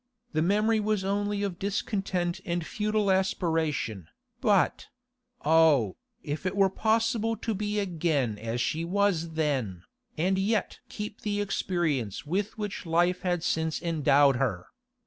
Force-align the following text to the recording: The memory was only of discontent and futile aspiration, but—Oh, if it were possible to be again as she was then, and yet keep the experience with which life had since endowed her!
The 0.33 0.41
memory 0.41 0.79
was 0.79 1.03
only 1.03 1.43
of 1.43 1.59
discontent 1.59 2.41
and 2.43 2.65
futile 2.65 3.11
aspiration, 3.11 4.07
but—Oh, 4.41 5.95
if 6.23 6.43
it 6.47 6.55
were 6.55 6.71
possible 6.71 7.37
to 7.37 7.53
be 7.53 7.77
again 7.77 8.39
as 8.39 8.59
she 8.61 8.83
was 8.83 9.33
then, 9.33 9.83
and 10.17 10.39
yet 10.39 10.79
keep 10.89 11.21
the 11.21 11.39
experience 11.39 12.25
with 12.25 12.57
which 12.57 12.87
life 12.87 13.21
had 13.21 13.43
since 13.43 13.79
endowed 13.79 14.37
her! 14.37 14.69